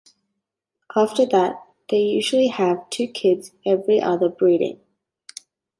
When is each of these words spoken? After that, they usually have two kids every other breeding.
After 0.95 1.27
that, 1.27 1.63
they 1.91 1.99
usually 1.99 2.47
have 2.47 2.89
two 2.89 3.07
kids 3.07 3.51
every 3.67 4.01
other 4.01 4.29
breeding. 4.29 4.79